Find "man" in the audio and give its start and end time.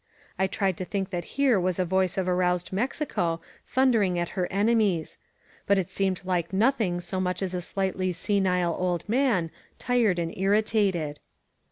9.07-9.51